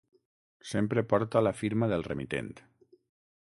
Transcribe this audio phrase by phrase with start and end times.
[0.69, 2.53] Sempre porta la firma del remitent.